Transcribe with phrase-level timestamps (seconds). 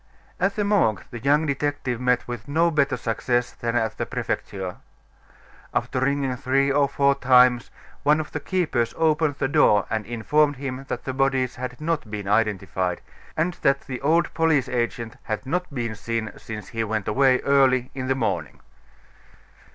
[0.39, 4.77] At the Morgue the young detective met with no better success than at the Prefecture.
[5.75, 7.69] After ringing three or four times,
[8.01, 12.09] one of the keepers opened the door and informed him that the bodies had not
[12.09, 12.99] been identified,
[13.37, 17.91] and that the old police agent had not been seen since he went away early
[17.93, 18.59] in the morning.